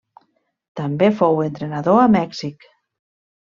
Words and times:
També 0.79 1.11
fou 1.21 1.43
entrenador 1.49 2.03
a 2.07 2.09
Mèxic. 2.17 2.69